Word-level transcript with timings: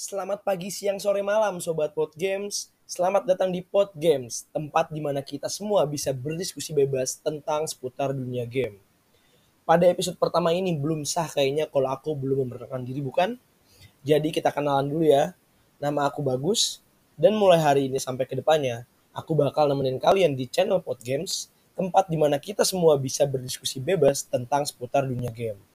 Selamat 0.00 0.40
pagi, 0.40 0.72
siang, 0.72 0.96
sore, 0.96 1.20
malam, 1.20 1.60
Sobat 1.60 1.92
Pod 1.92 2.16
Games. 2.16 2.72
Selamat 2.88 3.28
datang 3.28 3.52
di 3.52 3.60
Pod 3.60 3.92
Games, 3.92 4.48
tempat 4.48 4.88
di 4.88 4.96
mana 4.96 5.20
kita 5.20 5.52
semua 5.52 5.84
bisa 5.84 6.08
berdiskusi 6.16 6.72
bebas 6.72 7.20
tentang 7.20 7.68
seputar 7.68 8.16
dunia 8.16 8.48
game. 8.48 8.80
Pada 9.68 9.84
episode 9.84 10.16
pertama 10.16 10.56
ini 10.56 10.72
belum 10.72 11.04
sah 11.04 11.28
kayaknya 11.28 11.68
kalau 11.68 11.92
aku 11.92 12.16
belum 12.16 12.48
memperkenalkan 12.48 12.80
diri, 12.88 13.04
bukan? 13.04 13.36
Jadi 14.00 14.32
kita 14.32 14.48
kenalan 14.56 14.88
dulu 14.88 15.04
ya. 15.04 15.36
Nama 15.84 16.08
aku 16.08 16.24
Bagus, 16.24 16.80
dan 17.20 17.36
mulai 17.36 17.60
hari 17.60 17.92
ini 17.92 18.00
sampai 18.00 18.24
ke 18.24 18.32
depannya, 18.32 18.88
aku 19.12 19.36
bakal 19.36 19.68
nemenin 19.68 20.00
kalian 20.00 20.32
di 20.32 20.48
channel 20.48 20.80
Pod 20.80 21.04
Games, 21.04 21.52
tempat 21.76 22.08
di 22.08 22.16
mana 22.16 22.40
kita 22.40 22.64
semua 22.64 22.96
bisa 22.96 23.28
berdiskusi 23.28 23.84
bebas 23.84 24.24
tentang 24.24 24.64
seputar 24.64 25.04
dunia 25.04 25.28
game. 25.28 25.60